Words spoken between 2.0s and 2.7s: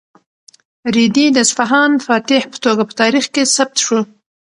فاتح په